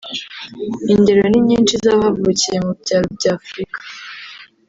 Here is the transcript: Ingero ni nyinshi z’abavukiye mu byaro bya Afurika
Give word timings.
Ingero 0.93 1.23
ni 1.29 1.39
nyinshi 1.47 1.73
z’abavukiye 1.83 2.57
mu 2.65 2.71
byaro 2.81 3.07
bya 3.17 3.31
Afurika 3.39 3.79